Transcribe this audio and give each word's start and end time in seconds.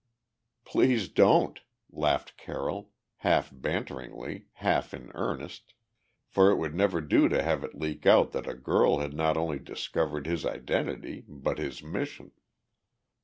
"Please 0.65 1.09
don't," 1.09 1.59
laughed 1.91 2.35
Carroll, 2.35 2.89
half 3.17 3.51
banteringly, 3.53 4.47
half 4.53 4.95
in 4.95 5.11
earnest, 5.13 5.75
for 6.25 6.49
it 6.49 6.55
would 6.55 6.73
never 6.73 7.01
do 7.01 7.29
to 7.29 7.43
have 7.43 7.63
it 7.63 7.75
leak 7.75 8.07
out 8.07 8.31
that 8.31 8.47
a 8.49 8.55
girl 8.55 8.97
had 8.97 9.13
not 9.13 9.37
only 9.37 9.59
discovered 9.59 10.25
his 10.25 10.43
identity, 10.43 11.23
but 11.27 11.59
his 11.59 11.83
mission. 11.83 12.31